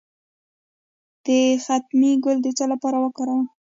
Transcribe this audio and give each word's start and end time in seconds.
د 1.25 1.27
ختمي 1.63 2.11
ګل 2.23 2.37
د 2.43 2.47
څه 2.57 2.65
لپاره 2.71 2.97
وکاروم؟ 2.99 3.45